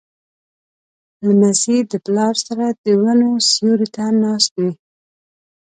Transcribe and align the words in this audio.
لمسی 1.25 1.77
د 1.91 1.93
پلار 2.05 2.35
سره 2.45 2.65
د 2.83 2.87
ونو 3.01 3.29
سیوري 3.49 3.87
ته 3.95 4.03
ناست 4.21 4.51
وي. 4.61 4.71